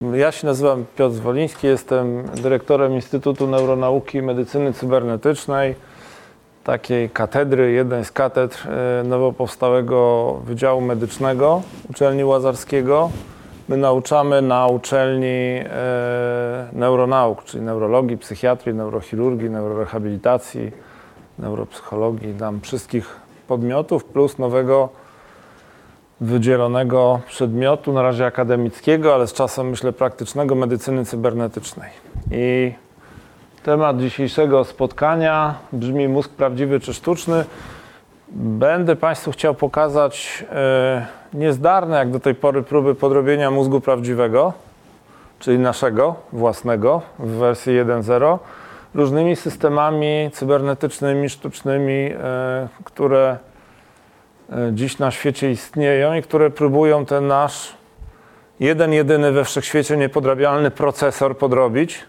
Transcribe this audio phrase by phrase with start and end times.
[0.00, 5.74] Ja się nazywam Piotr Zwoliński, jestem dyrektorem Instytutu Neuronauki Medycyny Cybernetycznej,
[6.64, 13.10] takiej katedry, jednej z katedr e, nowo powstałego Wydziału Medycznego Uczelni Łazarskiego.
[13.68, 20.72] My nauczamy na uczelni e, neuronauk, czyli neurologii, psychiatrii, neurochirurgii, neurorehabilitacji,
[21.38, 24.99] neuropsychologii, tam wszystkich podmiotów, plus nowego
[26.20, 31.90] wydzielonego przedmiotu, na razie akademickiego, ale z czasem myślę praktycznego medycyny cybernetycznej.
[32.30, 32.72] I
[33.62, 37.44] temat dzisiejszego spotkania brzmi mózg prawdziwy czy sztuczny.
[38.32, 44.52] Będę Państwu chciał pokazać e, niezdarne jak do tej pory próby podrobienia mózgu prawdziwego,
[45.38, 48.38] czyli naszego własnego w wersji 1.0,
[48.94, 53.38] różnymi systemami cybernetycznymi, sztucznymi, e, które
[54.72, 57.74] dziś na świecie istnieją i które próbują ten nasz
[58.60, 62.04] jeden, jedyny we wszechświecie niepodrabialny procesor podrobić.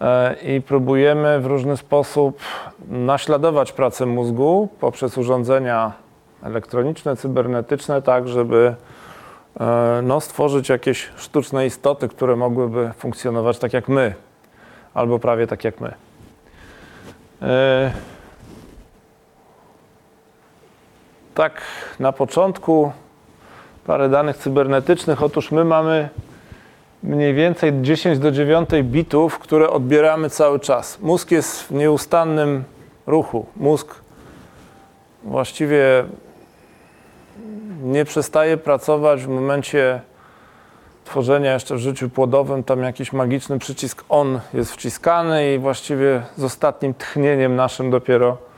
[0.00, 2.40] E, I próbujemy w różny sposób
[2.88, 5.92] naśladować pracę mózgu poprzez urządzenia
[6.42, 8.74] elektroniczne, cybernetyczne, tak żeby
[9.60, 14.14] e, no, stworzyć jakieś sztuczne istoty, które mogłyby funkcjonować tak jak my,
[14.94, 15.94] albo prawie tak jak my.
[21.34, 21.62] Tak
[22.00, 22.92] na początku
[23.86, 25.22] parę danych cybernetycznych.
[25.22, 26.08] Otóż my mamy
[27.02, 30.98] mniej więcej 10 do 9 bitów, które odbieramy cały czas.
[31.00, 32.64] Mózg jest w nieustannym
[33.06, 33.46] ruchu.
[33.56, 33.94] Mózg
[35.22, 36.04] właściwie
[37.82, 40.00] nie przestaje pracować w momencie
[41.04, 42.64] tworzenia jeszcze w życiu płodowym.
[42.64, 48.49] Tam jakiś magiczny przycisk on jest wciskany i właściwie z ostatnim tchnieniem naszym dopiero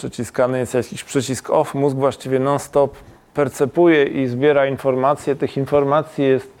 [0.00, 2.96] przyciskany jest jakiś przycisk off, mózg właściwie non-stop
[3.34, 5.36] percepuje i zbiera informacje.
[5.36, 6.52] Tych informacji jest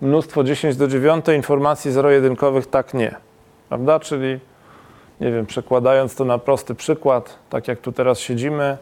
[0.00, 3.14] mnóstwo, 10 do 9 informacji zero-jedynkowych, tak nie.
[3.68, 4.00] Prawda?
[4.00, 4.38] Czyli,
[5.20, 8.78] nie wiem, przekładając to na prosty przykład, tak jak tu teraz siedzimy,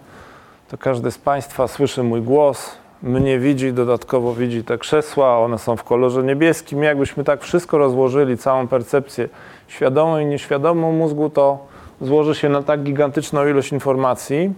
[0.70, 5.76] to każdy z Państwa słyszy mój głos, mnie widzi, dodatkowo widzi te krzesła, one są
[5.76, 6.82] w kolorze niebieskim.
[6.82, 9.28] Jakbyśmy tak wszystko rozłożyli, całą percepcję
[9.68, 11.71] świadomą i nieświadomą mózgu, to
[12.02, 14.52] złoży się na tak gigantyczną ilość informacji.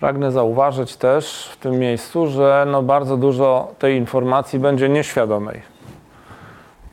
[0.00, 5.62] Pragnę zauważyć też w tym miejscu, że no bardzo dużo tej informacji będzie nieświadomej.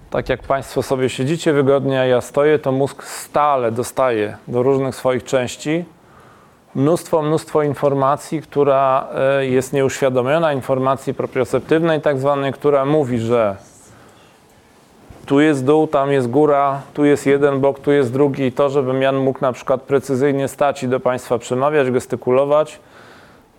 [0.10, 4.96] Tak jak Państwo sobie siedzicie wygodnie, a ja stoję, to mózg stale dostaje do różnych
[4.96, 5.86] swoich części
[6.76, 13.56] mnóstwo, mnóstwo informacji, która e, jest nieuświadomiona, informacji proprioceptywnej tak zwanej, która mówi, że
[15.28, 18.44] tu jest dół, tam jest góra, tu jest jeden bok, tu jest drugi.
[18.44, 22.80] I to, żebym Jan mógł na przykład precyzyjnie stać i do Państwa przemawiać, gestykulować,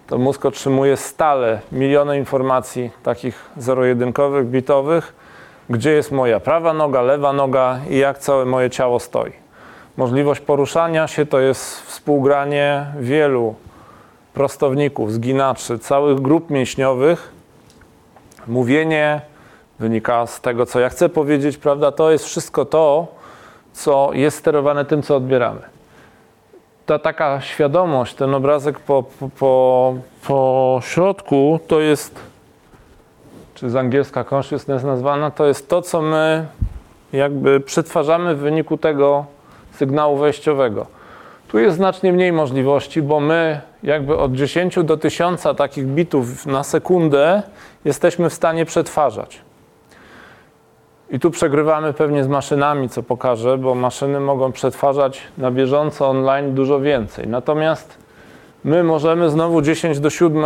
[0.06, 5.14] to mózg otrzymuje stale miliony informacji takich zero-jedynkowych, bitowych,
[5.70, 9.32] gdzie jest moja prawa noga, lewa noga i jak całe moje ciało stoi.
[9.96, 13.54] Możliwość poruszania się to jest współgranie wielu
[14.34, 17.32] prostowników, zginaczy, całych grup mięśniowych,
[18.46, 19.20] mówienie,
[19.78, 21.92] wynika z tego, co ja chcę powiedzieć, prawda?
[21.92, 23.06] To jest wszystko to,
[23.72, 25.60] co jest sterowane tym, co odbieramy.
[26.86, 29.04] Ta taka świadomość, ten obrazek po,
[29.38, 29.94] po,
[30.26, 32.20] po środku, to jest,
[33.54, 36.46] czy z angielska consciousness nazwana, to jest to, co my
[37.12, 39.24] jakby przetwarzamy w wyniku tego
[39.74, 40.86] sygnału wejściowego.
[41.48, 46.64] Tu jest znacznie mniej możliwości, bo my jakby od 10 do 1000 takich bitów na
[46.64, 47.42] sekundę
[47.84, 49.47] jesteśmy w stanie przetwarzać.
[51.10, 56.54] I tu przegrywamy pewnie z maszynami, co pokażę, bo maszyny mogą przetwarzać na bieżąco online
[56.54, 57.28] dużo więcej.
[57.28, 57.98] Natomiast
[58.64, 60.44] my możemy znowu 10 do 7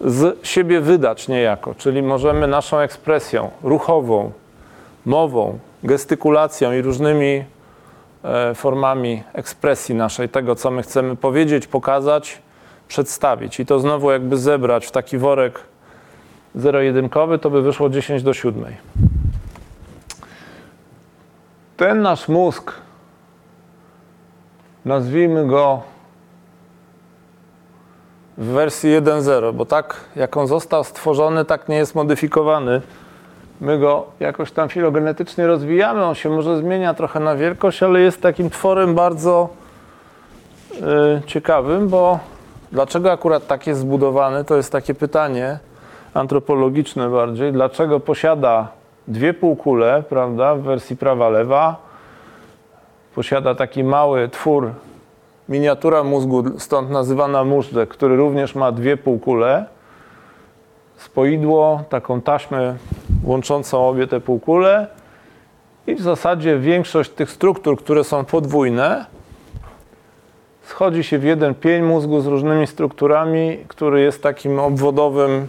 [0.00, 4.32] z siebie wydać niejako, czyli możemy naszą ekspresją ruchową,
[5.06, 7.44] mową, gestykulacją i różnymi
[8.24, 12.38] e, formami ekspresji naszej, tego co my chcemy powiedzieć, pokazać,
[12.88, 13.60] przedstawić.
[13.60, 15.60] I to znowu jakby zebrać w taki worek
[16.58, 18.64] zero-jedynkowy, to by wyszło 10 do 7.
[21.76, 22.72] Ten nasz mózg,
[24.84, 25.82] nazwijmy go
[28.38, 32.82] w wersji 1.0, bo tak jak on został stworzony, tak nie jest modyfikowany.
[33.60, 38.22] My go jakoś tam filogenetycznie rozwijamy, on się może zmienia trochę na wielkość, ale jest
[38.22, 39.48] takim tworem bardzo
[40.72, 42.18] yy, ciekawym, bo
[42.72, 45.58] dlaczego akurat tak jest zbudowany, to jest takie pytanie
[46.18, 48.68] antropologiczne bardziej, dlaczego posiada
[49.08, 51.76] dwie półkule, prawda, w wersji prawa-lewa,
[53.14, 54.70] posiada taki mały twór,
[55.48, 59.64] miniatura mózgu, stąd nazywana móżdżek, który również ma dwie półkule,
[60.96, 62.74] spoidło, taką taśmę
[63.24, 64.86] łączącą obie te półkule.
[65.86, 69.06] I w zasadzie większość tych struktur, które są podwójne,
[70.62, 75.48] schodzi się w jeden pień mózgu z różnymi strukturami, który jest takim obwodowym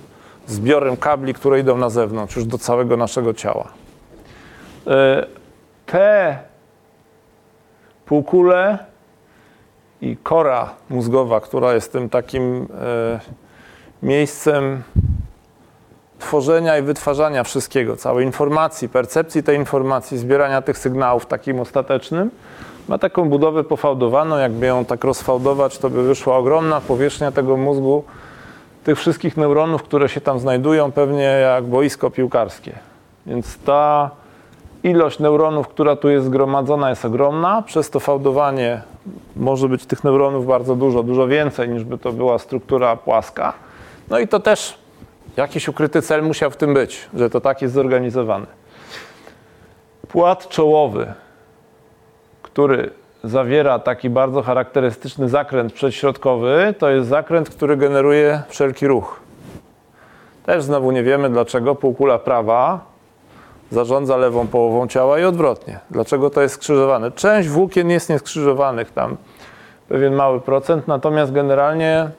[0.52, 3.68] zbiorem kabli, które idą na zewnątrz, już do całego naszego ciała.
[4.88, 5.26] E,
[5.86, 6.40] te
[8.06, 8.78] półkule
[10.02, 13.20] i kora mózgowa, która jest tym takim e,
[14.04, 14.84] miejscem
[16.20, 22.32] tworzenia i wytwarzania wszystkiego, całej informacji, percepcji tej informacji, zbierania tych sygnałów takim ostatecznym,
[22.88, 24.38] ma taką budowę pofałdowaną.
[24.38, 28.04] Jakby ją tak rozfałdować, to by wyszła ogromna powierzchnia tego mózgu,
[28.90, 32.72] tych wszystkich neuronów, które się tam znajdują, pewnie jak boisko piłkarskie.
[33.26, 34.12] Więc ta
[34.84, 37.62] ilość neuronów, która tu jest zgromadzona, jest ogromna.
[37.62, 38.82] Przez to fałdowanie
[39.36, 43.54] może być tych neuronów bardzo dużo, dużo więcej niż by to była struktura płaska.
[44.10, 44.78] No i to też
[45.38, 48.48] jakiś ukryty cel musiał w tym być, że to tak jest zorganizowane.
[50.08, 51.14] Płat czołowy,
[52.42, 52.92] który
[53.24, 59.20] zawiera taki bardzo charakterystyczny zakręt przedśrodkowy, to jest zakręt, który generuje wszelki ruch.
[60.46, 62.80] Też znowu nie wiemy dlaczego półkula prawa
[63.72, 65.80] zarządza lewą połową ciała i odwrotnie.
[65.92, 67.12] Dlaczego to jest skrzyżowane?
[67.12, 69.18] Część włókien jest nieskrzyżowanych tam,
[69.90, 72.10] pewien mały procent, natomiast generalnie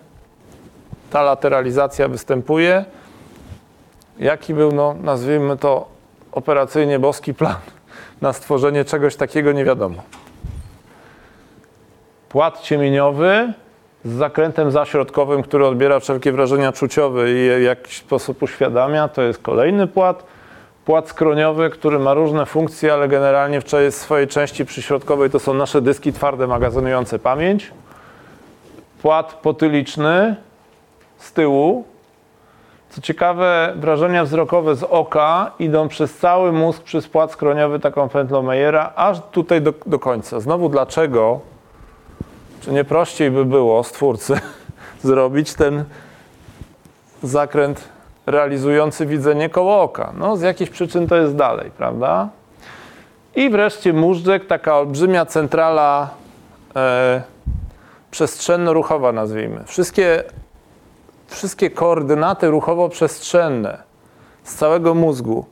[1.11, 2.85] ta lateralizacja występuje.
[4.19, 5.89] Jaki był, no, nazwijmy to
[6.33, 7.57] operacyjnie boski plan
[8.23, 10.03] na stworzenie czegoś takiego, nie wiadomo.
[12.31, 13.53] Płat ciemieniowy
[14.05, 19.43] z zakrętem zaśrodkowym, który odbiera wszelkie wrażenia czuciowe i w jakiś sposób uświadamia, to jest
[19.43, 20.25] kolejny płat.
[20.85, 25.83] Płat skroniowy, który ma różne funkcje, ale generalnie w swojej części przyśrodkowej to są nasze
[25.83, 27.71] dyski twarde magazynujące pamięć.
[29.03, 30.37] Płat potyliczny
[31.19, 31.85] z tyłu.
[32.91, 38.43] Co ciekawe, wrażenia wzrokowe z oka idą przez cały mózg, przez płat skroniowy, taką pętlą
[38.43, 40.41] Meyera, aż tutaj do, do końca.
[40.41, 41.41] Znowu dlaczego?
[42.61, 44.41] Czy nie prościej by było stwórcy
[45.03, 45.85] zrobić ten
[47.23, 47.89] zakręt
[48.27, 50.13] realizujący widzenie koło oka?
[50.19, 52.29] No, z jakichś przyczyn to jest dalej, prawda?
[53.37, 56.11] I wreszcie móżdżek, taka olbrzymia centrala
[56.77, 57.23] e,
[58.11, 59.65] przestrzenno-ruchowa, nazwijmy.
[59.67, 60.25] Wszystkie,
[61.27, 63.79] wszystkie koordynaty ruchowo-przestrzenne
[64.45, 65.45] z całego mózgu,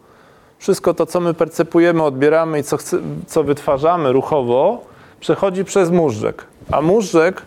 [0.58, 4.87] wszystko to, co my percepujemy, odbieramy i co, chce, co wytwarzamy ruchowo,
[5.20, 6.44] przechodzi przez móżdżek.
[6.70, 7.42] A móżdżek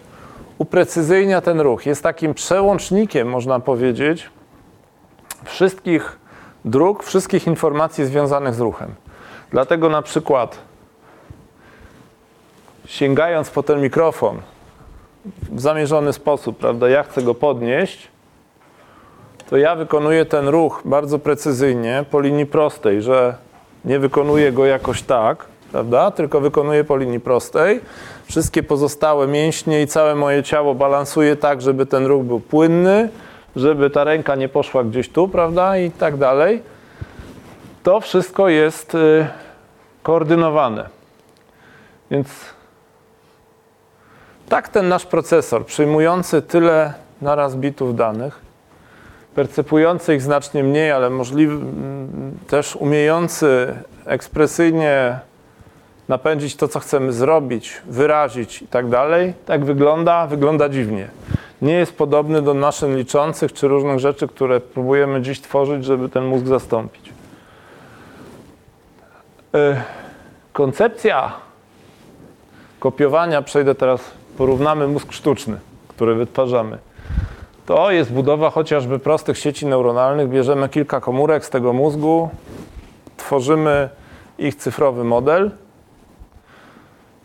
[0.57, 1.85] uprecyzyjnia ten ruch.
[1.85, 4.29] Jest takim przełącznikiem, można powiedzieć,
[5.43, 6.19] wszystkich
[6.65, 8.95] dróg, wszystkich informacji związanych z ruchem.
[9.51, 10.57] Dlatego na przykład
[12.85, 14.41] sięgając po ten mikrofon
[15.25, 18.07] w zamierzony sposób, prawda, ja chcę go podnieść,
[19.49, 23.35] to ja wykonuję ten ruch bardzo precyzyjnie po linii prostej, że
[23.85, 27.81] nie wykonuję go jakoś tak, prawda, tylko wykonuję po linii prostej.
[28.25, 33.09] Wszystkie pozostałe mięśnie i całe moje ciało balansuje tak, żeby ten ruch był płynny,
[33.55, 36.61] żeby ta ręka nie poszła gdzieś tu, prawda, i tak dalej.
[37.83, 39.27] To wszystko jest y,
[40.03, 40.89] koordynowane.
[42.11, 42.27] Więc
[44.49, 48.39] tak ten nasz procesor, przyjmujący tyle naraz bitów danych,
[49.35, 51.57] percepujący ich znacznie mniej, ale możliwy,
[52.47, 53.75] też umiejący
[54.05, 55.19] ekspresyjnie
[56.07, 61.07] napędzić to, co chcemy zrobić, wyrazić i tak dalej, tak wygląda, wygląda dziwnie.
[61.61, 66.25] Nie jest podobny do maszyn liczących czy różnych rzeczy, które próbujemy dziś tworzyć, żeby ten
[66.25, 67.13] mózg zastąpić.
[69.53, 69.83] E,
[70.53, 71.33] koncepcja
[72.79, 74.01] kopiowania, przejdę teraz,
[74.37, 76.77] porównamy mózg sztuczny, który wytwarzamy.
[77.65, 80.29] To jest budowa chociażby prostych sieci neuronalnych.
[80.29, 82.29] Bierzemy kilka komórek z tego mózgu,
[83.17, 83.89] tworzymy
[84.37, 85.51] ich cyfrowy model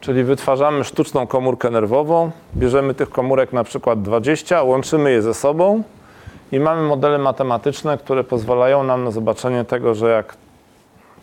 [0.01, 5.83] Czyli wytwarzamy sztuczną komórkę nerwową, bierzemy tych komórek na przykład 20, łączymy je ze sobą
[6.53, 10.37] i mamy modele matematyczne, które pozwalają nam na zobaczenie tego, że jak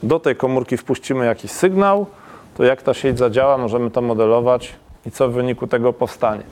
[0.04, 2.06] do tej komórki wpuścimy jakiś sygnał,
[2.58, 4.76] to jak ta sieć zadziała, możemy to modelować
[5.06, 6.44] i co w wyniku tego powstanie.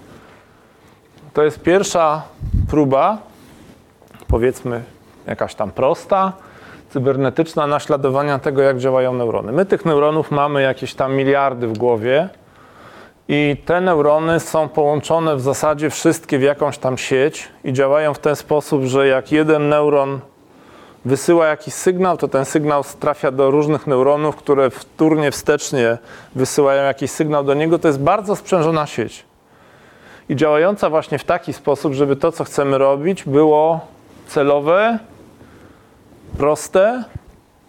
[1.34, 2.22] To jest pierwsza
[2.70, 3.18] próba,
[4.28, 4.84] powiedzmy
[5.28, 6.34] jakaś tam prosta,
[6.94, 9.52] cybernetyczna naśladowania tego, jak działają neurony.
[9.52, 12.30] My tych neuronów mamy jakieś tam miliardy w głowie
[13.28, 18.20] i te neurony są połączone w zasadzie wszystkie w jakąś tam sieć i działają w
[18.20, 20.20] ten sposób, że jak jeden neuron
[21.06, 25.98] wysyła jakiś sygnał, to ten sygnał trafia do różnych neuronów, które wtórnie, wstecznie
[26.36, 27.80] wysyłają jakiś sygnał do niego.
[27.80, 29.26] To jest bardzo sprzężona sieć.
[30.30, 33.80] I działająca właśnie w taki sposób, żeby to, co chcemy robić, było
[34.28, 35.00] celowe
[36.38, 37.04] proste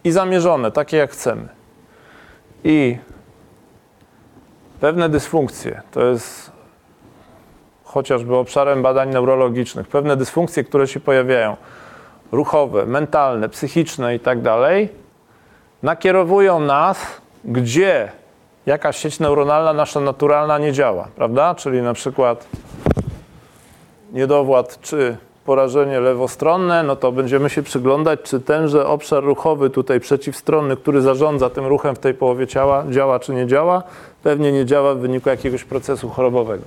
[0.03, 1.47] i zamierzone, takie jak chcemy.
[2.63, 2.97] I
[4.79, 6.51] pewne dysfunkcje, to jest
[7.83, 11.57] chociażby obszarem badań neurologicznych, pewne dysfunkcje, które się pojawiają,
[12.31, 14.89] ruchowe, mentalne, psychiczne i tak dalej,
[15.83, 18.11] nakierowują nas, gdzie
[18.65, 21.55] jakaś sieć neuronalna nasza naturalna nie działa, prawda?
[21.55, 22.47] Czyli na przykład
[24.11, 30.77] niedowład czy porażenie lewostronne, no to będziemy się przyglądać, czy tenże obszar ruchowy tutaj przeciwstronny,
[30.77, 33.83] który zarządza tym ruchem w tej połowie ciała, działa czy nie działa.
[34.23, 36.65] Pewnie nie działa w wyniku jakiegoś procesu chorobowego.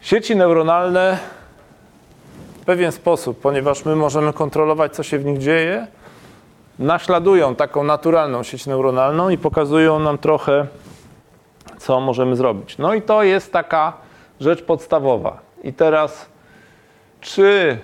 [0.00, 1.18] Sieci neuronalne
[2.60, 5.86] w pewien sposób, ponieważ my możemy kontrolować, co się w nich dzieje,
[6.78, 10.66] naśladują taką naturalną sieć neuronalną i pokazują nam trochę,
[11.78, 12.78] co możemy zrobić.
[12.78, 13.92] No i to jest taka
[14.40, 15.38] rzecz podstawowa.
[15.64, 16.29] I teraz,
[17.20, 17.78] czy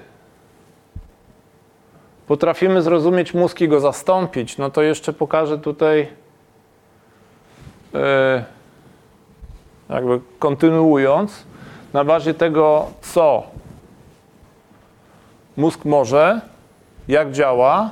[2.26, 6.08] potrafimy zrozumieć mózg i go zastąpić, no to jeszcze pokażę tutaj,
[7.92, 8.00] yy,
[9.88, 11.44] jakby kontynuując,
[11.92, 13.42] na bazie tego, co
[15.56, 16.40] mózg może,
[17.08, 17.90] jak działa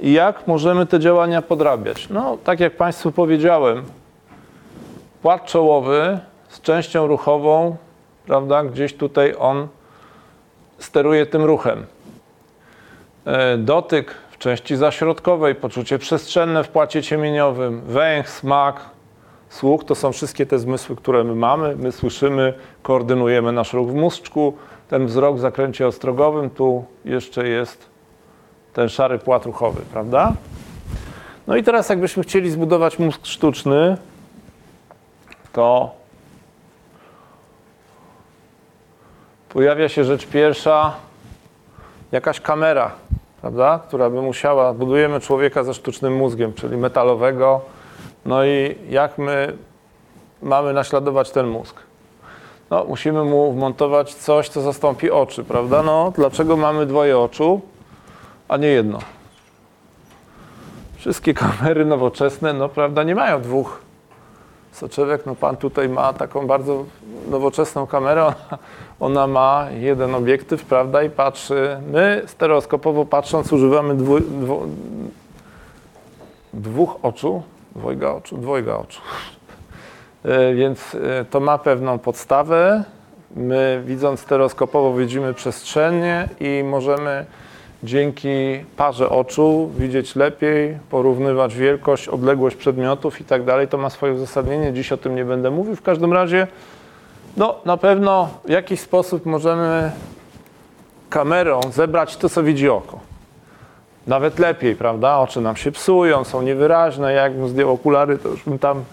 [0.00, 2.08] i jak możemy te działania podrabiać.
[2.08, 3.84] No, tak jak Państwu powiedziałem,
[5.22, 6.18] płat czołowy
[6.48, 7.76] z częścią ruchową,
[8.26, 9.68] prawda, gdzieś tutaj on
[10.78, 11.86] steruje tym ruchem.
[13.24, 18.80] E, dotyk w części zaśrodkowej, poczucie przestrzenne w płacie ciemieniowym, węch, smak,
[19.48, 21.76] słuch to są wszystkie te zmysły, które my mamy.
[21.76, 24.56] My słyszymy, koordynujemy nasz ruch w mózgu.
[24.88, 27.86] Ten wzrok w zakręcie ostrogowym, tu jeszcze jest
[28.72, 30.32] ten szary płat ruchowy, prawda?
[31.46, 33.96] No i teraz jakbyśmy chcieli zbudować mózg sztuczny,
[35.52, 35.94] to
[39.54, 40.94] pojawia się rzecz pierwsza,
[42.12, 42.90] jakaś kamera,
[43.40, 47.60] prawda, która by musiała, budujemy człowieka ze sztucznym mózgiem, czyli metalowego,
[48.26, 49.56] no i jak my
[50.42, 51.76] mamy naśladować ten mózg?
[52.70, 55.82] No, musimy mu wmontować coś, co zastąpi oczy, prawda?
[55.82, 57.60] No, dlaczego mamy dwoje oczu,
[58.48, 58.98] a nie jedno?
[60.96, 63.83] Wszystkie kamery nowoczesne, no prawda, nie mają dwóch
[64.74, 65.26] soczewek.
[65.26, 66.84] No pan tutaj ma taką bardzo
[67.30, 68.32] nowoczesną kamerę,
[69.00, 71.80] ona, ma jeden obiektyw, prawda, i patrzy.
[71.92, 74.62] My stereoskopowo patrząc używamy dwu, dwu,
[76.52, 77.42] dwóch oczu,
[77.76, 79.00] dwojga oczu, dwojga oczu.
[80.24, 82.84] E, Więc e, to ma pewną podstawę.
[83.36, 87.26] My widząc stereoskopowo widzimy przestrzennie i możemy
[87.84, 93.68] dzięki parze oczu widzieć lepiej, porównywać wielkość, odległość przedmiotów i tak dalej.
[93.68, 94.72] To ma swoje uzasadnienie.
[94.72, 95.76] Dziś o tym nie będę mówił.
[95.76, 96.46] W każdym razie,
[97.36, 99.92] no na pewno w jakiś sposób możemy
[101.10, 103.00] kamerą zebrać to, co widzi oko.
[104.06, 105.18] Nawet lepiej, prawda?
[105.18, 107.12] Oczy nam się psują, są niewyraźne.
[107.12, 108.84] Jakbym zdjął okulary, to już bym tam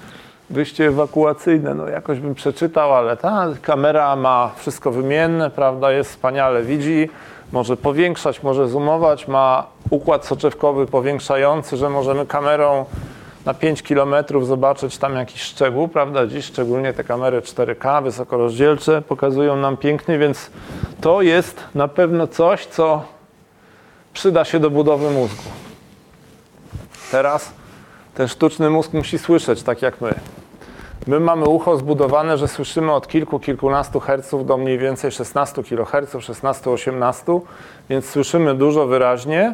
[0.50, 5.92] wyjście ewakuacyjne, no jakoś bym przeczytał, ale ta kamera ma wszystko wymienne, prawda?
[5.92, 7.10] Jest wspaniale, widzi,
[7.52, 12.86] może powiększać, może zoomować, ma układ soczewkowy powiększający, że możemy kamerą
[13.46, 16.28] na 5 km zobaczyć tam jakiś szczegół, prawda?
[16.28, 20.52] Dziś szczególnie te kamery 4K, wysokorozdzielcze, pokazują nam pięknie, więc
[21.02, 23.04] to jest na pewno coś, co
[24.14, 25.44] przyda się do budowy mózgu.
[27.12, 27.54] Teraz
[28.16, 30.14] ten sztuczny mózg musi słyszeć tak jak my.
[31.08, 36.16] My mamy ucho zbudowane, że słyszymy od kilku, kilkunastu herców do mniej więcej 16 kHz,
[36.16, 37.42] 16-18,
[37.90, 39.54] więc słyszymy dużo wyraźnie.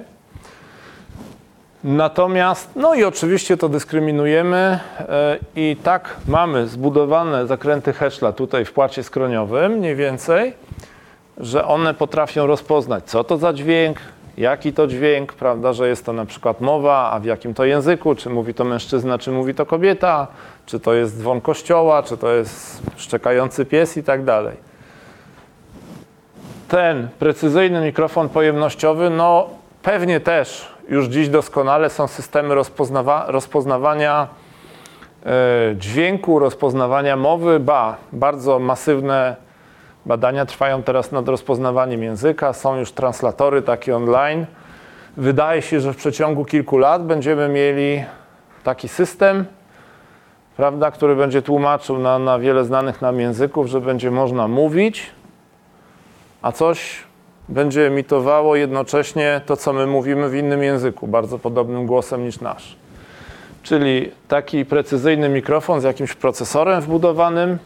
[1.84, 8.74] Natomiast, no i oczywiście to dyskryminujemy e, i tak mamy zbudowane zakręty Heschla tutaj w
[8.74, 10.54] płacie skroniowym mniej więcej,
[11.38, 13.98] że one potrafią rozpoznać, co to za dźwięk,
[14.38, 18.16] jaki to dźwięk, prawda, że jest to na przykład mowa, a w jakim to języku,
[18.16, 20.28] czy mówi to mężczyzna, czy mówi to kobieta,
[20.66, 24.58] czy to jest dzwon kościoła, czy to jest szczekający pies i tak dalej.
[26.68, 29.50] Ten precyzyjny mikrofon pojemnościowy, no
[29.84, 34.28] pewnie też już dziś doskonale są systemy rozpoznawa rozpoznawania
[35.26, 35.30] e,
[35.76, 39.47] dźwięku, rozpoznawania mowy, ba, bardzo masywne
[40.08, 44.46] Badania trwają teraz nad rozpoznawaniem języka, są już translatory takie online.
[45.18, 48.04] Wydaje się, że w przeciągu kilku lat będziemy mieli
[48.64, 49.46] taki system,
[50.58, 55.12] prawda, który będzie tłumaczył na, na wiele znanych nam języków, że będzie można mówić,
[56.42, 57.04] a coś
[57.50, 62.76] będzie emitowało jednocześnie to, co my mówimy w innym języku, bardzo podobnym głosem niż nasz.
[63.64, 67.58] Czyli taki precyzyjny mikrofon z jakimś procesorem wbudowanym,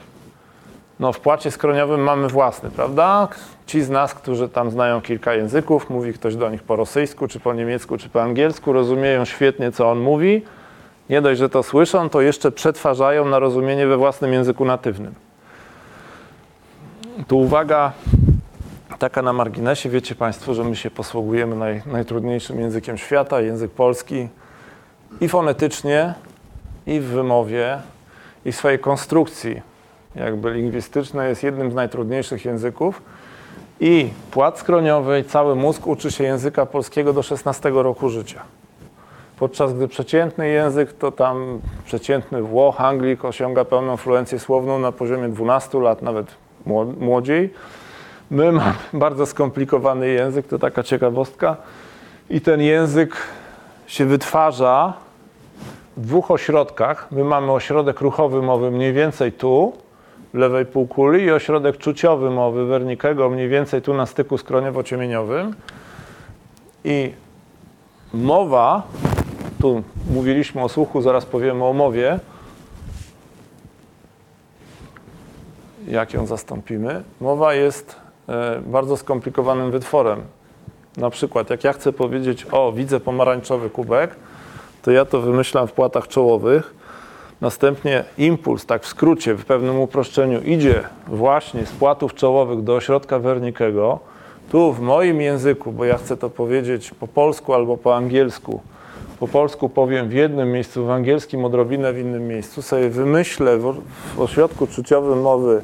[1.02, 3.28] No, w płacie skroniowym mamy własny, prawda?
[3.66, 7.40] Ci z nas, którzy tam znają kilka języków, mówi ktoś do nich po rosyjsku, czy
[7.40, 10.42] po niemiecku, czy po angielsku, rozumieją świetnie, co on mówi.
[11.10, 15.16] Nie dość, że to słyszą, to jeszcze przetwarzają na rozumienie we własnym języku natywnym.
[17.28, 17.92] Tu uwaga
[19.00, 19.90] taka na marginesie.
[19.90, 24.28] Wiecie Państwo, że my się posługujemy naj, najtrudniejszym językiem świata, język polski
[25.22, 26.14] i fonetycznie,
[26.86, 27.78] i w wymowie,
[28.46, 29.71] i w swojej konstrukcji
[30.16, 33.02] jakby lingwistycznej jest jednym z najtrudniejszych języków.
[33.80, 38.42] I płat skroniowy cały mózg uczy się języka polskiego do 16 roku życia.
[39.40, 45.30] Podczas gdy przeciętny język to tam przeciętny Włoch, Anglik osiąga pełną fluencję słowną na poziomie
[45.30, 46.28] 12 lat, nawet
[47.00, 47.54] młodziej.
[48.32, 51.58] My mamy bardzo skomplikowany język, to taka ciekawostka.
[52.30, 53.18] I ten język
[53.88, 54.94] się wytwarza
[55.98, 57.08] w dwóch ośrodkach.
[57.12, 59.74] My mamy ośrodek ruchowy mowy mniej więcej tu,
[60.34, 65.54] lewej półkuli i ośrodek czuciowy mowy Wernickiego mniej więcej tu na styku skroniowo-ciemieniowym.
[66.84, 67.14] I
[68.14, 68.84] mowa,
[69.62, 69.84] tu
[70.14, 72.20] mówiliśmy o słuchu, zaraz powiemy o mowie,
[75.88, 77.04] jak ją zastąpimy.
[77.22, 77.96] Mowa jest
[78.30, 80.22] e, bardzo skomplikowanym wytworem.
[80.98, 84.16] Na przykład, jak ja chcę powiedzieć, o, widzę pomarańczowy kubek,
[84.82, 86.74] to ja to wymyślam w płatach czołowych.
[87.42, 93.20] Następnie impuls, tak w skrócie, w pewnym uproszczeniu, idzie właśnie z płatów czołowych do ośrodka
[93.20, 94.00] Wernickiego.
[94.52, 98.62] Tu w moim języku, bo ja chcę to powiedzieć po polsku albo po angielsku,
[99.20, 104.22] po polsku powiem w jednym miejscu, w angielskim odrobinę w innym miejscu, sobie wymyślę w
[104.22, 105.62] ośrodku czuciowym mowy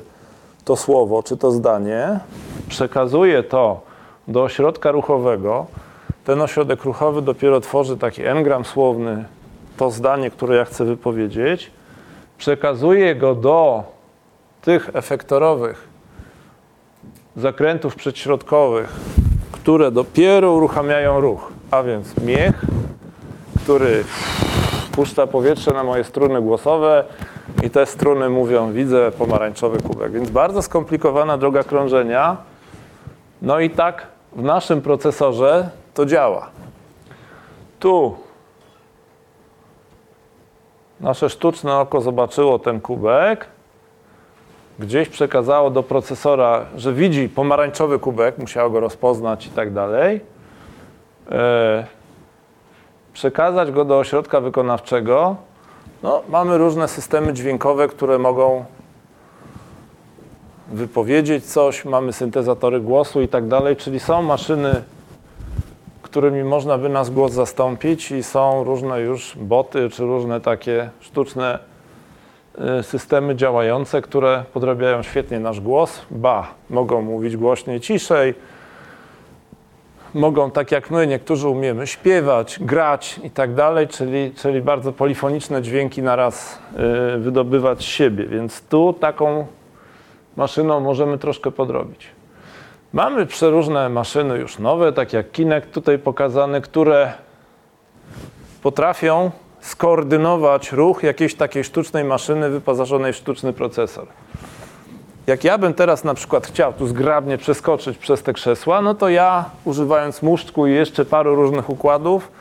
[0.66, 2.20] to słowo czy to zdanie,
[2.70, 3.82] przekazuję to
[4.28, 5.66] do ośrodka ruchowego.
[6.26, 9.26] Ten ośrodek ruchowy dopiero tworzy taki engram słowny,
[9.78, 11.72] to zdanie, które ja chcę wypowiedzieć,
[12.38, 13.84] przekazuję go do
[14.62, 15.88] tych efektorowych
[17.36, 18.96] zakrętów przedśrodkowych,
[19.52, 22.66] które dopiero uruchamiają ruch, a więc miech,
[23.64, 24.04] który
[24.92, 27.04] puszcza powietrze na moje struny głosowe
[27.64, 30.12] i te struny mówią, widzę pomarańczowy kubek.
[30.12, 32.38] Więc bardzo skomplikowana droga krążenia.
[33.42, 36.50] No i tak w naszym procesorze to działa.
[37.80, 38.16] Tu
[41.00, 43.46] nasze sztuczne oko zobaczyło ten kubek,
[44.80, 50.22] gdzieś przekazało do procesora, że widzi pomarańczowy kubek, musiało go rozpoznać i tak dalej.
[51.32, 51.86] E,
[53.14, 55.36] przekazać go do ośrodka wykonawczego,
[56.04, 58.66] no, mamy różne systemy dźwiękowe, które mogą
[60.72, 64.84] wypowiedzieć coś, mamy syntezatory głosu i tak dalej, czyli są maszyny,
[66.10, 71.60] którymi można by nas głos zastąpić i są różne już boty czy różne takie sztuczne
[72.80, 76.02] y, systemy działające, które podrabiają świetnie nasz głos.
[76.12, 78.34] Ba, mogą mówić głośniej, ciszej,
[80.14, 85.62] mogą, tak jak my, niektórzy umiemy śpiewać, grać i tak dalej, czyli, czyli bardzo polifoniczne
[85.62, 86.60] dźwięki naraz
[87.16, 88.26] y, wydobywać z siebie.
[88.26, 89.48] Więc tu taką
[90.36, 92.17] maszyną możemy troszkę podrobić.
[92.98, 97.14] Mamy przeróżne maszyny już nowe, tak jak Kinect tutaj pokazane, które
[98.64, 99.32] potrafią
[99.62, 104.08] skoordynować ruch jakiejś takiej sztucznej maszyny wyposażonej w sztuczny procesor.
[105.28, 109.10] Jak ja bym teraz na przykład chciał tu zgrabnie przeskoczyć przez te krzesła, no to
[109.10, 112.32] ja używając muszczku i jeszcze paru różnych układów,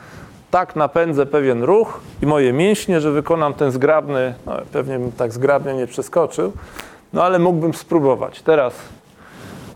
[0.51, 5.33] tak napędzę pewien ruch i moje mięśnie, że wykonam ten zgrabny, no pewnie bym tak
[5.33, 6.53] zgrabnie nie przeskoczył,
[7.13, 8.41] no ale mógłbym spróbować.
[8.41, 8.73] Teraz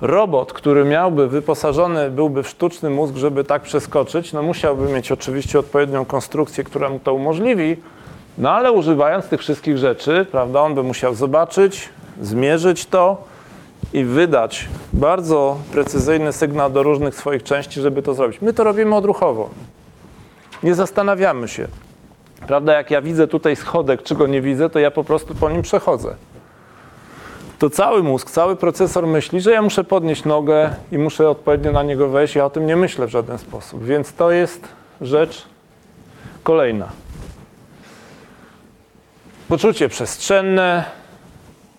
[0.02, 5.60] robot, który miałby wyposażony, byłby w sztuczny mózg, żeby tak przeskoczyć, no musiałby mieć oczywiście
[5.60, 7.78] odpowiednią konstrukcję, która mu to umożliwi,
[8.38, 11.90] no ale używając tych wszystkich rzeczy, prawda, on by musiał zobaczyć,
[12.22, 13.24] zmierzyć to
[13.94, 18.42] i wydać bardzo precyzyjny sygnał do różnych swoich części, żeby to zrobić.
[18.42, 19.50] My to robimy odruchowo.
[20.64, 21.68] Nie zastanawiamy się.
[22.48, 25.50] Prawda, jak ja widzę tutaj schodek, czy go nie widzę, to ja po prostu po
[25.50, 26.16] nim przechodzę.
[27.62, 31.84] To cały mózg, cały procesor myśli, że ja muszę podnieść nogę i muszę odpowiednio na
[31.84, 32.36] niego wejść.
[32.36, 33.84] Ja o tym nie myślę w żaden sposób.
[33.84, 34.68] Więc to jest
[35.02, 35.46] rzecz
[36.44, 36.90] kolejna.
[39.48, 40.86] Poczucie przestrzenne,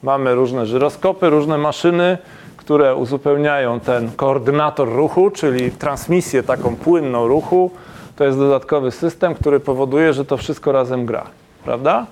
[0.03, 2.18] Mamy różne żyroskopy, różne maszyny,
[2.57, 7.71] które uzupełniają ten koordynator ruchu, czyli transmisję taką płynną ruchu.
[8.16, 11.27] To jest dodatkowy system, który powoduje, że to wszystko razem gra.
[11.64, 12.07] Prawda?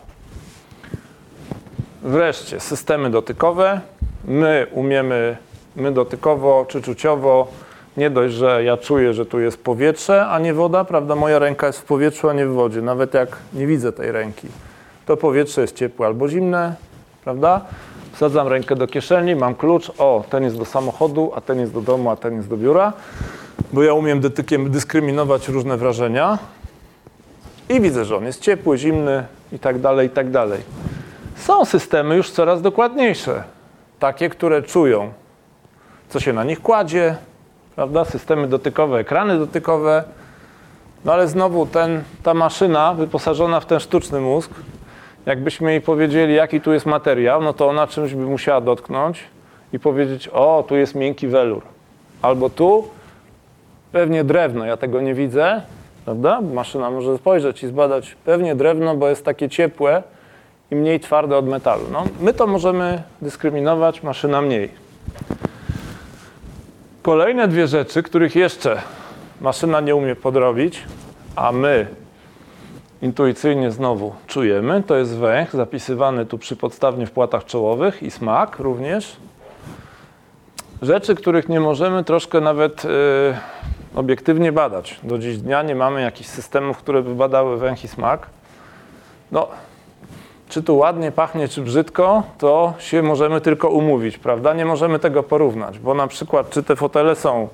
[2.02, 3.80] Wreszcie systemy dotykowe.
[4.24, 5.36] My umiemy,
[5.76, 7.48] my dotykowo czy czuciowo,
[7.96, 11.16] nie dość, że ja czuję, że tu jest powietrze, a nie woda, prawda?
[11.16, 12.82] Moja ręka jest w powietrzu, a nie w wodzie.
[12.82, 14.48] Nawet jak nie widzę tej ręki,
[15.06, 16.74] to powietrze jest ciepłe albo zimne,
[17.24, 17.60] prawda?
[18.12, 21.80] Wsadzam rękę do kieszeni, mam klucz, o, ten jest do samochodu, a ten jest do
[21.80, 22.92] domu, a ten jest do biura,
[23.72, 26.38] bo ja umiem dotykiem dyskryminować różne wrażenia
[27.68, 30.60] i widzę, że on jest ciepły, zimny i tak dalej, i tak dalej.
[31.40, 33.42] Są systemy już coraz dokładniejsze,
[33.98, 35.12] takie, które czują,
[36.08, 37.16] co się na nich kładzie,
[37.76, 38.04] prawda?
[38.04, 40.04] Systemy dotykowe, ekrany dotykowe.
[41.04, 44.50] No ale znowu ten, ta maszyna wyposażona w ten sztuczny mózg,
[45.26, 49.24] jakbyśmy jej powiedzieli, jaki tu jest materiał, no to ona czymś by musiała dotknąć
[49.72, 51.62] i powiedzieć, o, tu jest miękki welur.
[52.22, 52.88] Albo tu
[53.92, 55.62] pewnie drewno, ja tego nie widzę,
[56.04, 56.40] prawda?
[56.40, 60.02] Maszyna może spojrzeć i zbadać pewnie drewno, bo jest takie ciepłe
[60.70, 61.82] i mniej twarde od metalu.
[61.92, 64.70] No, my to możemy dyskryminować, maszyna mniej.
[67.02, 68.82] Kolejne dwie rzeczy, których jeszcze
[69.40, 70.82] maszyna nie umie podrobić,
[71.36, 71.86] a my
[73.02, 79.16] intuicyjnie znowu czujemy, to jest węch zapisywany tu przypodstawnie w płatach czołowych i smak również.
[80.82, 82.90] Rzeczy, których nie możemy troszkę nawet yy,
[83.94, 85.00] obiektywnie badać.
[85.02, 88.26] Do dziś dnia nie mamy jakichś systemów, które by badały węch i smak.
[89.32, 89.48] No,
[90.50, 94.54] czy tu ładnie pachnie, czy brzydko, to się możemy tylko umówić, prawda?
[94.54, 97.48] Nie możemy tego porównać, bo na przykład, czy te fotele są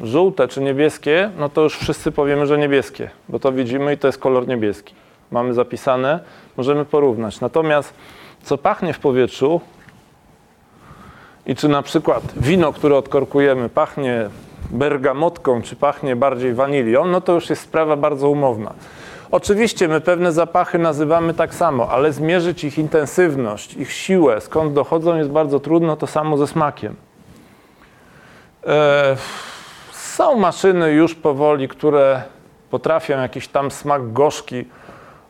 [0.00, 4.08] żółte czy niebieskie, no to już wszyscy powiemy, że niebieskie, bo to widzimy i to
[4.08, 4.94] jest kolor niebieski.
[5.30, 6.20] Mamy zapisane,
[6.56, 7.40] możemy porównać.
[7.40, 7.94] Natomiast
[8.42, 9.60] co pachnie w powietrzu
[11.46, 14.28] i czy na przykład wino, które odkorkujemy, pachnie
[14.70, 18.74] bergamotką, czy pachnie bardziej wanilią, no to już jest sprawa bardzo umowna.
[19.32, 25.16] Oczywiście my pewne zapachy nazywamy tak samo, ale zmierzyć ich intensywność, ich siłę, skąd dochodzą
[25.16, 26.96] jest bardzo trudno, to samo ze smakiem.
[28.66, 29.16] E,
[29.92, 32.22] są maszyny już powoli, które
[32.70, 34.64] potrafią jakiś tam smak gorzki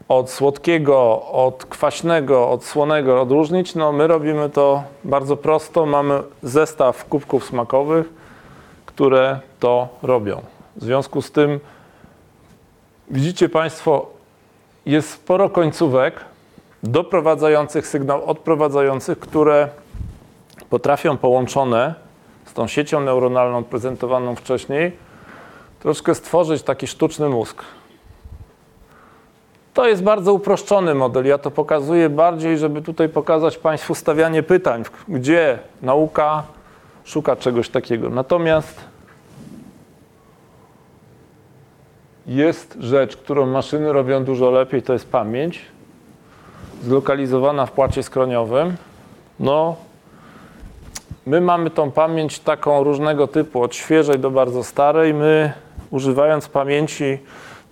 [0.08, 3.74] od słodkiego, od kwaśnego, od słonego odróżnić.
[3.74, 5.86] No my robimy to bardzo prosto.
[5.86, 8.06] Mamy zestaw kubków smakowych,
[8.86, 10.42] które to robią.
[10.76, 11.60] W związku z tym
[13.10, 14.06] Widzicie Państwo,
[14.86, 16.20] jest sporo końcówek
[16.82, 19.68] doprowadzających sygnał, odprowadzających, które
[20.70, 21.94] potrafią połączone
[22.44, 24.92] z tą siecią neuronalną prezentowaną wcześniej,
[25.80, 27.64] troszkę stworzyć taki sztuczny mózg.
[29.74, 31.26] To jest bardzo uproszczony model.
[31.26, 36.42] Ja to pokazuję bardziej, żeby tutaj pokazać Państwu stawianie pytań, gdzie nauka
[37.04, 38.10] szuka czegoś takiego.
[38.10, 38.91] Natomiast
[42.26, 45.60] jest rzecz, którą maszyny robią dużo lepiej, to jest pamięć
[46.82, 48.76] zlokalizowana w płacie skroniowym.
[49.40, 49.76] No,
[51.26, 55.14] my mamy tą pamięć taką różnego typu, od świeżej do bardzo starej.
[55.14, 55.52] My
[55.90, 57.18] używając pamięci,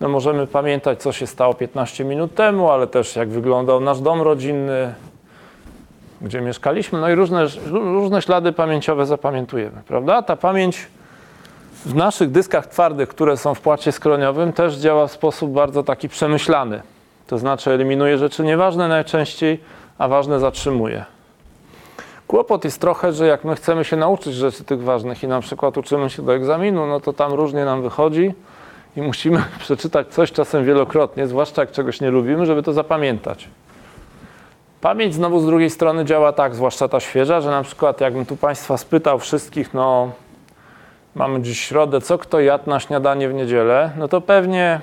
[0.00, 4.22] no możemy pamiętać, co się stało 15 minut temu, ale też jak wyglądał nasz dom
[4.22, 4.94] rodzinny,
[6.22, 10.22] gdzie mieszkaliśmy, no i różne, różne ślady pamięciowe zapamiętujemy, prawda?
[10.22, 10.86] Ta pamięć
[11.86, 16.08] w naszych dyskach twardych, które są w płacie skroniowym, też działa w sposób bardzo taki
[16.08, 16.82] przemyślany.
[17.26, 19.60] To znaczy eliminuje rzeczy nieważne najczęściej,
[19.98, 21.04] a ważne zatrzymuje.
[22.26, 25.78] Kłopot jest trochę, że jak my chcemy się nauczyć rzeczy tych ważnych i na przykład
[25.78, 28.34] uczymy się do egzaminu, no to tam różnie nam wychodzi
[28.96, 33.48] i musimy przeczytać coś czasem wielokrotnie, zwłaszcza jak czegoś nie lubimy, żeby to zapamiętać.
[34.80, 38.36] Pamięć znowu z drugiej strony działa tak, zwłaszcza ta świeża, że na przykład jakbym tu
[38.36, 40.10] Państwa spytał wszystkich, no
[41.14, 44.80] mamy dziś środę, co kto jadł na śniadanie w niedzielę, no to pewnie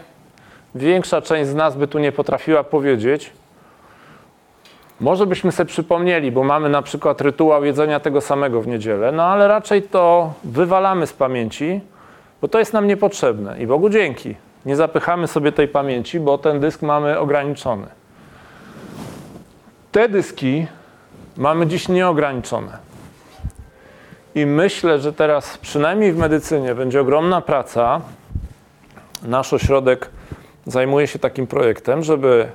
[0.76, 3.32] większa część z nas by tu nie potrafiła powiedzieć.
[5.00, 9.24] Może byśmy sobie przypomnieli, bo mamy na przykład rytuał jedzenia tego samego w niedzielę, no
[9.24, 11.82] ale raczej to wywalamy z pamięci,
[12.42, 13.60] bo to jest nam niepotrzebne.
[13.60, 14.36] I Bogu dzięki.
[14.66, 17.88] Nie zapychamy sobie tej pamięci, bo ten dysk mamy ograniczony.
[19.92, 20.68] Te dyski
[21.38, 22.78] mamy dziś nieograniczone.
[24.38, 28.02] I myślę, że teraz przynajmniej w medycynie będzie ogromna praca.
[29.24, 30.10] Nasz ośrodek
[30.66, 32.48] zajmuje się takim projektem, żeby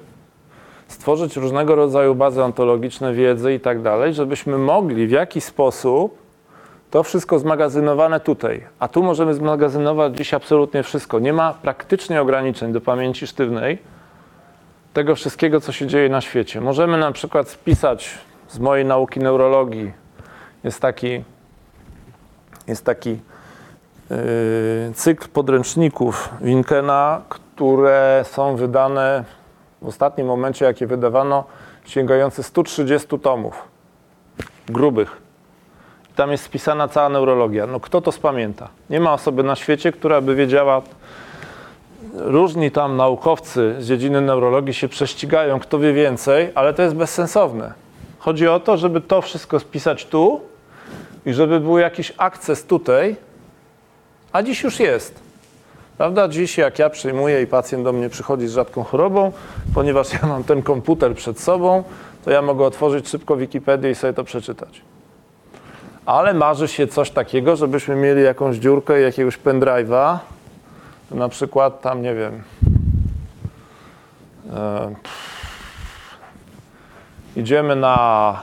[0.88, 6.18] stworzyć różnego rodzaju bazy ontologiczne, wiedzy i tak dalej, żebyśmy mogli w jakiś sposób
[6.90, 8.66] to wszystko zmagazynowane tutaj.
[8.78, 11.18] A tu możemy zmagazynować dziś absolutnie wszystko.
[11.18, 13.78] Nie ma praktycznie ograniczeń do pamięci sztywnej
[14.92, 16.60] tego wszystkiego, co się dzieje na świecie.
[16.60, 18.10] Możemy na przykład spisać
[18.48, 19.92] z mojej nauki neurologii.
[20.64, 21.24] Jest taki
[22.66, 24.16] jest taki yy,
[24.94, 29.24] cykl podręczników Winkena, które są wydane
[29.82, 31.44] w ostatnim momencie, jakie wydawano,
[31.84, 33.62] sięgające 130 tomów
[34.66, 35.22] grubych.
[36.16, 37.66] Tam jest spisana cała neurologia.
[37.66, 38.68] No kto to spamięta?
[38.90, 40.82] Nie ma osoby na świecie, która by wiedziała.
[42.14, 47.72] Różni tam naukowcy z dziedziny neurologii się prześcigają, kto wie więcej, ale to jest bezsensowne.
[48.18, 50.40] Chodzi o to, żeby to wszystko spisać tu
[51.26, 53.16] i żeby był jakiś akces tutaj,
[54.32, 55.20] a dziś już jest.
[55.96, 56.28] Prawda?
[56.28, 59.32] Dziś jak ja przyjmuję i pacjent do mnie przychodzi z rzadką chorobą,
[59.74, 61.84] ponieważ ja mam ten komputer przed sobą,
[62.24, 64.82] to ja mogę otworzyć szybko Wikipedię i sobie to przeczytać.
[66.06, 70.18] Ale marzy się coś takiego, żebyśmy mieli jakąś dziurkę jakiegoś pendrive'a,
[71.10, 72.42] na przykład tam, nie wiem,
[74.54, 74.94] e,
[77.36, 78.42] idziemy na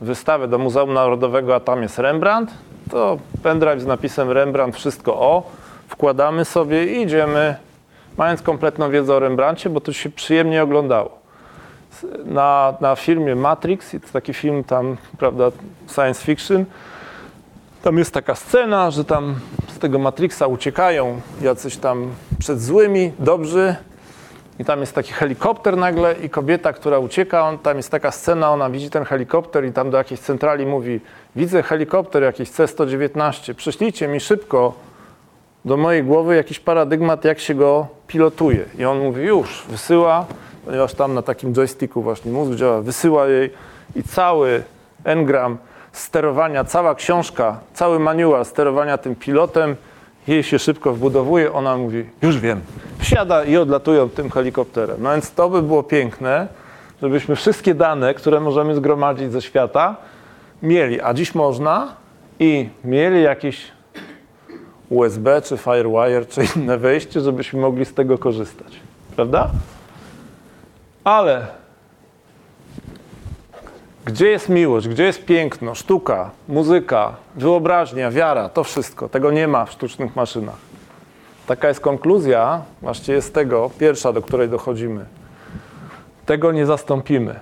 [0.00, 2.54] wystawę do Muzeum Narodowego, a tam jest Rembrandt,
[2.90, 5.50] to pendrive z napisem Rembrandt, wszystko o,
[5.88, 7.56] wkładamy sobie i idziemy,
[8.18, 11.18] mając kompletną wiedzę o Rembrandcie, bo to się przyjemnie oglądało.
[12.24, 15.50] Na, na filmie Matrix, to taki film tam, prawda,
[15.94, 16.64] science fiction,
[17.82, 19.34] tam jest taka scena, że tam
[19.68, 23.76] z tego Matrixa uciekają jacyś tam przed złymi, dobrzy,
[24.58, 28.52] i tam jest taki helikopter nagle i kobieta, która ucieka, on, tam jest taka scena,
[28.52, 31.00] ona widzi ten helikopter i tam do jakiejś centrali mówi
[31.36, 34.72] widzę helikopter jakiś C-119, przyślijcie mi szybko
[35.64, 38.64] do mojej głowy jakiś paradygmat, jak się go pilotuje.
[38.78, 40.26] I on mówi już, wysyła,
[40.64, 43.50] ponieważ tam na takim joysticku właśnie mózg działa, wysyła jej
[43.96, 44.62] i cały
[45.04, 45.58] engram
[45.92, 49.76] sterowania, cała książka, cały manual sterowania tym pilotem
[50.28, 52.60] jej się szybko wbudowuje, ona mówi, już wiem,
[53.06, 54.96] wsiada i odlatują tym helikopterem.
[55.00, 56.48] No więc to by było piękne,
[57.02, 59.96] żebyśmy wszystkie dane, które możemy zgromadzić ze świata,
[60.62, 61.96] mieli, a dziś można
[62.38, 63.62] i mieli jakieś
[64.88, 68.80] USB, czy Firewire, czy inne wejście, żebyśmy mogli z tego korzystać.
[69.16, 69.50] Prawda?
[71.04, 71.46] Ale
[74.04, 79.08] gdzie jest miłość, gdzie jest piękno, sztuka, muzyka, wyobraźnia, wiara, to wszystko.
[79.08, 80.75] Tego nie ma w sztucznych maszynach.
[81.46, 85.04] Taka jest konkluzja, właściwie z tego, pierwsza, do której dochodzimy.
[86.26, 87.40] Tego nie zastąpimy.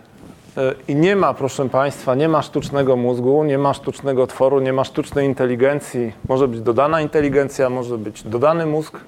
[0.56, 4.72] E, I nie ma, proszę Państwa, nie ma sztucznego mózgu, nie ma sztucznego tworu, nie
[4.72, 6.12] ma sztucznej inteligencji.
[6.28, 9.00] Może być dodana inteligencja, może być dodany mózg,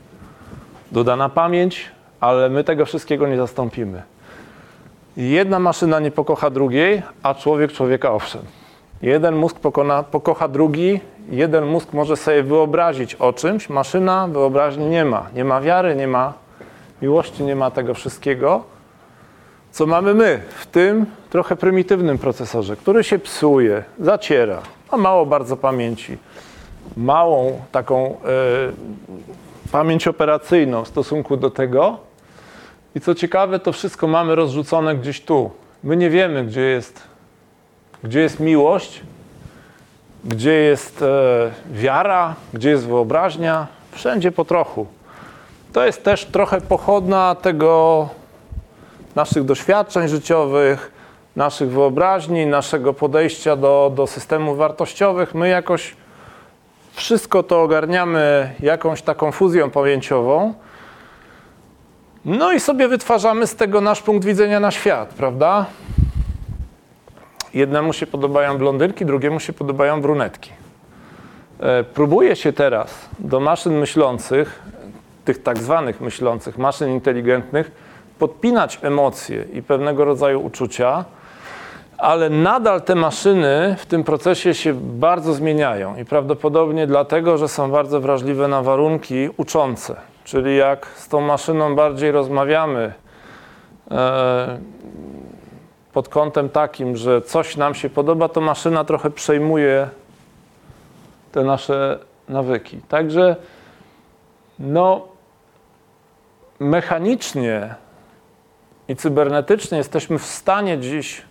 [0.92, 4.02] dodana pamięć, ale my tego wszystkiego nie zastąpimy.
[5.16, 8.42] Jedna maszyna nie pokocha drugiej, a człowiek człowieka owszem.
[9.02, 15.04] Jeden mózg pokona, pokocha drugi, jeden mózg może sobie wyobrazić o czymś, maszyna wyobraźni nie
[15.04, 15.26] ma.
[15.34, 16.32] Nie ma wiary, nie ma
[17.02, 18.64] miłości, nie ma tego wszystkiego,
[19.70, 24.62] co mamy my w tym trochę prymitywnym procesorze, który się psuje, zaciera,
[24.92, 26.18] ma mało bardzo pamięci,
[26.96, 31.98] małą taką y, pamięć operacyjną w stosunku do tego,
[32.94, 35.50] i co ciekawe, to wszystko mamy rozrzucone gdzieś tu.
[35.84, 37.02] My nie wiemy, gdzie jest,
[38.04, 39.02] gdzie jest miłość,
[40.26, 43.66] gdzie jest e, wiara, gdzie jest wyobraźnia.
[43.92, 44.86] Wszędzie po trochu.
[45.72, 48.08] To jest też trochę pochodna tego
[49.14, 50.92] naszych doświadczeń życiowych,
[51.36, 55.34] naszych wyobraźni, naszego podejścia do, do systemów wartościowych.
[55.34, 55.96] My jakoś
[56.92, 60.54] wszystko to ogarniamy jakąś taką fuzją pamięciową
[62.26, 65.66] no i sobie wytwarzamy z tego nasz punkt widzenia na świat, prawda?
[67.56, 70.50] Jednemu się podobają blondynki, drugiemu się podobają brunetki.
[71.60, 74.62] E, próbuje się teraz do maszyn myślących,
[75.24, 77.70] tych tak zwanych myślących, maszyn inteligentnych,
[78.18, 81.04] podpinać emocje i pewnego rodzaju uczucia,
[81.98, 87.70] ale nadal te maszyny w tym procesie się bardzo zmieniają i prawdopodobnie dlatego, że są
[87.70, 89.96] bardzo wrażliwe na warunki uczące.
[90.24, 92.92] Czyli jak z tą maszyną bardziej rozmawiamy
[93.90, 94.58] e,
[95.96, 99.88] pod kątem takim, że coś nam się podoba, to maszyna trochę przejmuje
[101.32, 102.80] te nasze nawyki.
[102.88, 103.36] Także
[104.58, 105.08] no,
[106.60, 107.74] mechanicznie
[108.88, 111.22] i cybernetycznie jesteśmy w stanie dziś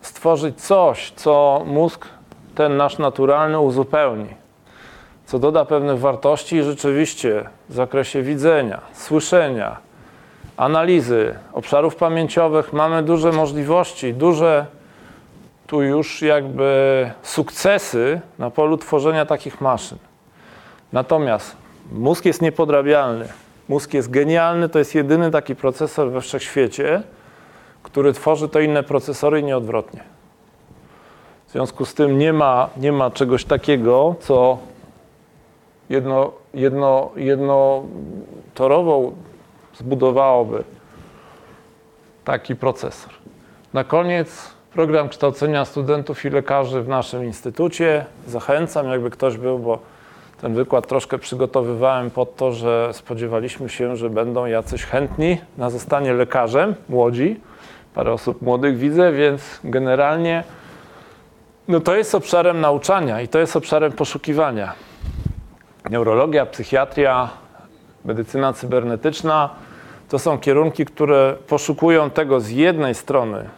[0.00, 2.08] stworzyć coś, co mózg
[2.54, 4.34] ten nasz naturalny uzupełni
[5.26, 9.76] co doda pewnych wartości i rzeczywiście w zakresie widzenia, słyszenia,
[10.56, 14.66] analizy obszarów pamięciowych mamy duże możliwości, duże
[15.66, 19.98] tu już jakby sukcesy na polu tworzenia takich maszyn.
[20.92, 21.56] Natomiast
[21.92, 23.28] mózg jest niepodrabialny.
[23.68, 27.02] Mózg jest genialny, to jest jedyny taki procesor we wszechświecie,
[27.82, 30.00] który tworzy te inne procesory i nieodwrotnie.
[31.46, 34.58] W związku z tym nie ma, nie ma czegoś takiego, co
[35.90, 39.12] jedno, jedno, jednotorową
[39.76, 40.64] zbudowałoby
[42.24, 43.12] taki procesor.
[43.74, 48.04] Na koniec program kształcenia studentów i lekarzy w naszym instytucie.
[48.26, 49.78] Zachęcam, jakby ktoś był, bo
[50.40, 56.12] ten wykład troszkę przygotowywałem pod to, że spodziewaliśmy się, że będą jacyś chętni na zostanie
[56.12, 57.40] lekarzem, młodzi.
[57.94, 60.44] Parę osób młodych widzę, więc generalnie
[61.68, 64.72] no to jest obszarem nauczania i to jest obszarem poszukiwania.
[65.90, 67.30] Neurologia, psychiatria,
[68.04, 69.50] medycyna cybernetyczna
[70.14, 73.48] to są kierunki, które poszukują tego z jednej strony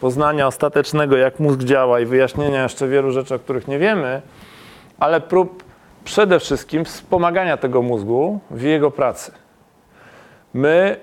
[0.00, 4.22] poznania ostatecznego, jak mózg działa i wyjaśnienia jeszcze wielu rzeczy, o których nie wiemy,
[4.98, 5.64] ale prób
[6.04, 9.32] przede wszystkim wspomagania tego mózgu w jego pracy.
[10.54, 11.00] My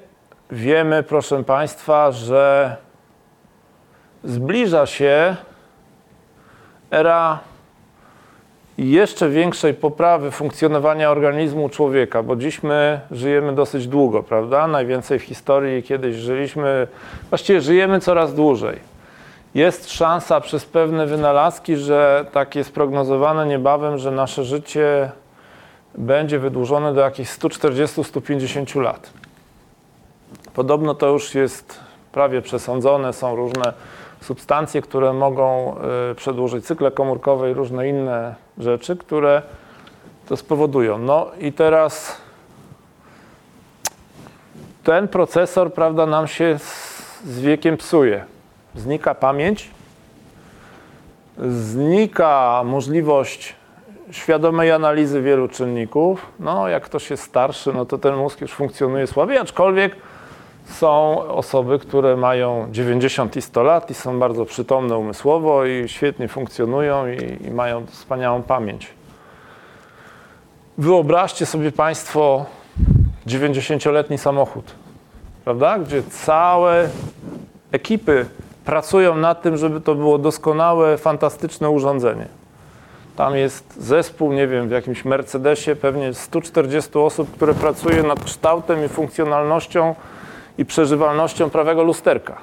[0.52, 2.78] wiemy, proszę Państwa, że
[4.23, 5.36] zbliża się
[6.91, 7.39] era
[8.77, 14.67] jeszcze większej poprawy funkcjonowania organizmu człowieka, bo dziś my żyjemy dosyć długo, prawda?
[14.67, 16.88] Najwięcej w historii kiedyś żyliśmy,
[17.29, 18.79] właściwie żyjemy coraz dłużej.
[19.55, 25.12] Jest szansa przez pewne wynalazki, że tak jest prognozowane niebawem, że nasze życie
[25.95, 29.09] będzie wydłużone do jakichś 140-150 lat.
[30.53, 31.79] Podobno to już jest
[32.12, 33.73] prawie przesądzone, są różne
[34.21, 35.75] substancje, które mogą
[36.12, 39.41] y, przedłużyć cykle komórkowe i różne inne rzeczy, które
[40.27, 40.97] to spowodują.
[40.97, 42.17] No i teraz
[44.83, 46.59] ten procesor, prawda, nam się
[47.25, 48.25] z, wiekiem psuje.
[48.75, 49.71] Znika pamięć,
[51.37, 53.55] znika możliwość
[54.11, 56.25] świadomej analizy wielu czynników.
[56.39, 59.95] No, jak ktoś jest starszy, no to ten mózg już funkcjonuje słabiej, aczkolwiek
[60.65, 66.28] są osoby, które mają 90 i 100 lat i są bardzo przytomne umysłowo i świetnie
[66.28, 68.88] funkcjonują i, i mają wspaniałą pamięć.
[70.78, 72.45] Wyobraźcie sobie Państwo
[73.28, 74.76] 90-letni samochód,
[75.43, 75.80] prawda?
[75.80, 76.89] Gdzie całe
[77.71, 78.26] ekipy
[78.65, 82.26] pracują nad tym, żeby to było doskonałe, fantastyczne urządzenie.
[83.15, 88.86] Tam jest zespół, nie wiem, w jakimś Mercedesie, pewnie 140 osób, które pracuje nad kształtem
[88.86, 89.95] i funkcjonalnością
[90.57, 92.37] i przeżywalnością prawego lusterka.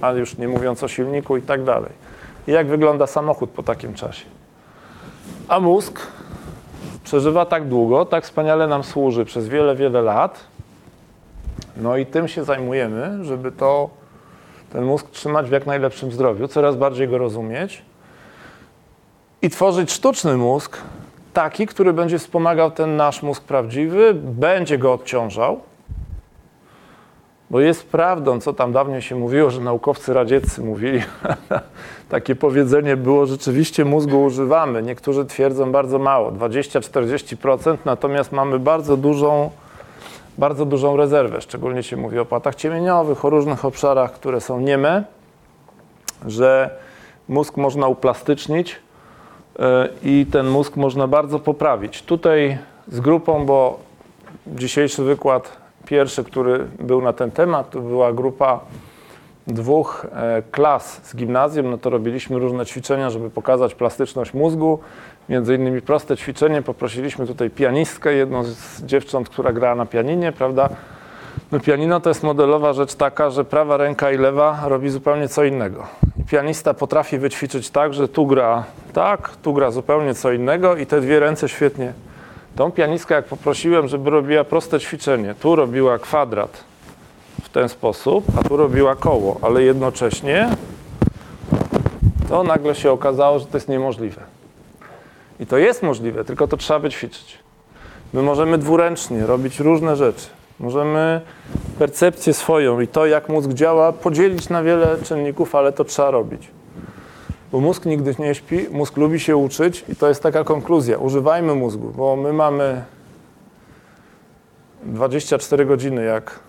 [0.00, 1.92] Ale już nie mówiąc o silniku i tak dalej.
[2.46, 4.24] Jak wygląda samochód po takim czasie.
[5.48, 6.00] A mózg
[7.04, 10.44] przeżywa tak długo, tak wspaniale nam służy przez wiele, wiele lat.
[11.76, 13.90] No i tym się zajmujemy, żeby to,
[14.72, 17.82] ten mózg trzymać w jak najlepszym zdrowiu, coraz bardziej go rozumieć
[19.42, 20.78] i tworzyć sztuczny mózg,
[21.32, 25.60] taki, który będzie wspomagał ten nasz mózg prawdziwy, będzie go odciążał,
[27.50, 31.02] bo jest prawdą, co tam dawniej się mówiło, że naukowcy radzieccy mówili.
[32.08, 34.82] Takie powiedzenie było, rzeczywiście mózgu używamy.
[34.82, 39.50] Niektórzy twierdzą bardzo mało, 20-40%, natomiast mamy bardzo dużą,
[40.38, 41.40] bardzo dużą rezerwę.
[41.40, 45.04] Szczególnie się mówi o płatach ciemieniowych, o różnych obszarach, które są nieme,
[46.26, 46.70] że
[47.28, 48.76] mózg można uplastycznić
[49.58, 52.02] e, i ten mózg można bardzo poprawić.
[52.02, 53.78] Tutaj z grupą, bo
[54.46, 58.60] dzisiejszy wykład pierwszy, który był na ten temat, to była grupa
[59.46, 64.78] dwóch e, klas z gimnazjum, no to robiliśmy różne ćwiczenia, żeby pokazać plastyczność mózgu.
[65.28, 70.68] Między innymi proste ćwiczenie, poprosiliśmy tutaj pianistkę, jedną z dziewcząt, która grała na pianinie, prawda?
[71.52, 75.44] No pianino to jest modelowa rzecz taka, że prawa ręka i lewa robi zupełnie co
[75.44, 75.86] innego.
[76.30, 81.00] Pianista potrafi wyćwiczyć tak, że tu gra tak, tu gra zupełnie co innego i te
[81.00, 81.92] dwie ręce świetnie
[82.56, 86.64] Tą pianistkę, jak poprosiłem, żeby robiła proste ćwiczenie, tu robiła kwadrat
[87.42, 90.48] w ten sposób, a tu robiła koło, ale jednocześnie
[92.28, 94.22] to nagle się okazało, że to jest niemożliwe.
[95.40, 97.38] I to jest możliwe, tylko to trzeba wyćwiczyć.
[98.12, 100.26] My możemy dwuręcznie robić różne rzeczy.
[100.60, 101.20] Możemy
[101.78, 106.55] percepcję swoją i to, jak mózg działa, podzielić na wiele czynników, ale to trzeba robić.
[107.52, 110.98] Bo mózg nigdy nie śpi, mózg lubi się uczyć i to jest taka konkluzja.
[110.98, 112.84] Używajmy mózgu, bo my mamy
[114.84, 116.40] 24 godziny, jak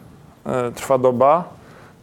[0.45, 1.43] e, trwa doba.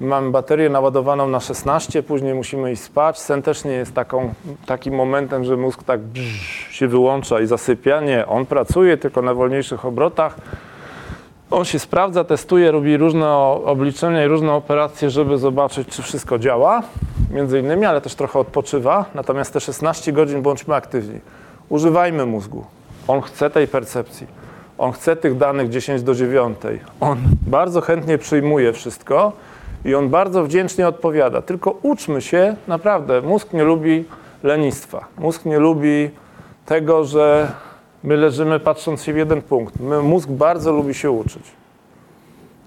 [0.00, 3.18] My mamy baterię naładowaną na 16, później musimy iść spać.
[3.18, 4.34] Sen też nie jest taką,
[4.66, 6.00] takim momentem, że mózg tak
[6.70, 8.00] się wyłącza i zasypia.
[8.00, 10.36] Nie, on pracuje tylko na wolniejszych obrotach.
[11.50, 13.32] On się sprawdza, testuje, robi różne
[13.64, 16.82] obliczenia i różne operacje, żeby zobaczyć, czy wszystko działa
[17.34, 19.04] między innymi, ale też trochę odpoczywa.
[19.14, 21.20] Natomiast te 16 godzin bądźmy aktywni.
[21.68, 22.64] Używajmy mózgu.
[23.08, 24.26] On chce tej percepcji.
[24.78, 26.58] On chce tych danych 10 do 9.
[27.00, 29.32] On bardzo chętnie przyjmuje wszystko
[29.84, 31.42] i on bardzo wdzięcznie odpowiada.
[31.42, 34.04] Tylko uczmy się, naprawdę, mózg nie lubi
[34.42, 35.04] lenistwa.
[35.18, 36.10] Mózg nie lubi
[36.66, 37.52] tego, że
[38.04, 39.80] my leżymy patrząc się w jeden punkt.
[39.80, 41.42] My, mózg bardzo lubi się uczyć.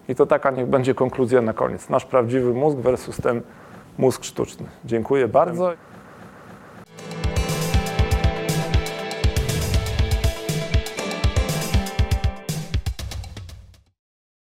[0.09, 1.89] I to taka niech będzie konkluzja na koniec.
[1.89, 3.41] Nasz prawdziwy mózg versus ten
[3.97, 4.65] mózg sztuczny.
[4.85, 5.73] Dziękuję bardzo.